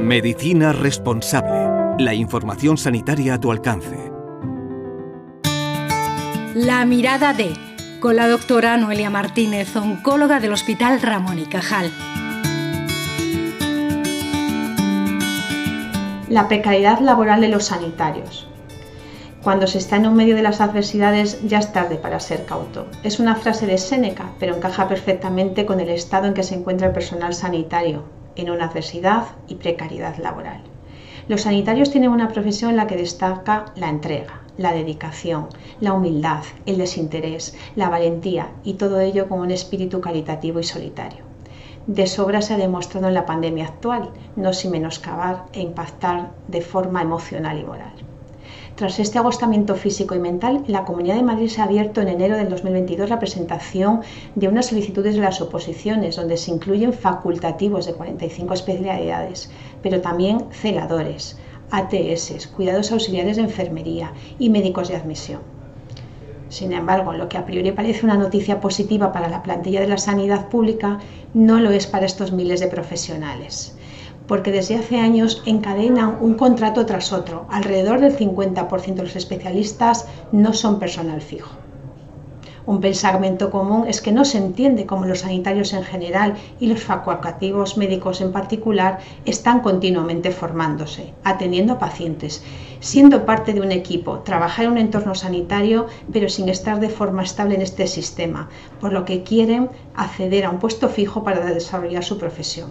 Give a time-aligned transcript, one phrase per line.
[0.00, 2.02] Medicina responsable.
[2.02, 4.12] La información sanitaria a tu alcance.
[6.54, 7.52] La mirada de,
[8.00, 11.90] con la doctora Noelia Martínez, oncóloga del Hospital Ramón y Cajal.
[16.28, 18.48] La precariedad laboral de los sanitarios.
[19.44, 22.86] Cuando se está en un medio de las adversidades ya es tarde para ser cauto.
[23.02, 26.86] Es una frase de Séneca, pero encaja perfectamente con el estado en que se encuentra
[26.86, 28.04] el personal sanitario,
[28.36, 30.62] en una adversidad y precariedad laboral.
[31.28, 36.42] Los sanitarios tienen una profesión en la que destaca la entrega, la dedicación, la humildad,
[36.64, 41.22] el desinterés, la valentía y todo ello con un espíritu caritativo y solitario.
[41.86, 46.62] De sobra se ha demostrado en la pandemia actual, no sin menoscabar e impactar de
[46.62, 48.03] forma emocional y moral.
[48.76, 52.36] Tras este agostamiento físico y mental, la Comunidad de Madrid se ha abierto en enero
[52.36, 54.00] del 2022 la presentación
[54.34, 59.48] de unas solicitudes de las oposiciones, donde se incluyen facultativos de 45 especialidades,
[59.80, 61.38] pero también celadores,
[61.70, 65.42] ATS, cuidados auxiliares de enfermería y médicos de admisión.
[66.48, 69.98] Sin embargo, lo que a priori parece una noticia positiva para la plantilla de la
[69.98, 70.98] sanidad pública
[71.32, 73.76] no lo es para estos miles de profesionales
[74.26, 77.46] porque desde hace años encadenan un contrato tras otro.
[77.50, 81.50] Alrededor del 50% de los especialistas no son personal fijo.
[82.66, 86.82] Un pensamiento común es que no se entiende cómo los sanitarios en general y los
[86.82, 92.42] facultativos médicos en particular están continuamente formándose, atendiendo a pacientes,
[92.80, 97.22] siendo parte de un equipo, trabajar en un entorno sanitario, pero sin estar de forma
[97.22, 98.48] estable en este sistema,
[98.80, 102.70] por lo que quieren acceder a un puesto fijo para desarrollar su profesión.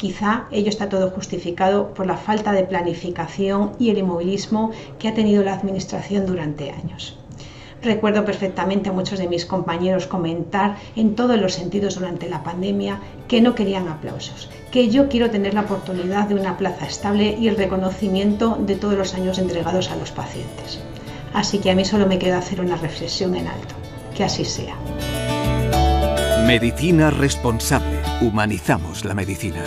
[0.00, 5.14] Quizá ello está todo justificado por la falta de planificación y el inmovilismo que ha
[5.14, 7.18] tenido la Administración durante años.
[7.82, 12.98] Recuerdo perfectamente a muchos de mis compañeros comentar en todos los sentidos durante la pandemia
[13.28, 17.48] que no querían aplausos, que yo quiero tener la oportunidad de una plaza estable y
[17.48, 20.80] el reconocimiento de todos los años entregados a los pacientes.
[21.34, 23.74] Así que a mí solo me queda hacer una reflexión en alto.
[24.16, 24.76] Que así sea.
[26.46, 27.99] Medicina responsable.
[28.20, 29.64] Humanizamos la medicina.